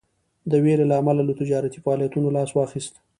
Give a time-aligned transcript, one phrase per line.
[0.51, 2.93] د ویرې له امله له تجارتي فعالیتونو لاس واخیست.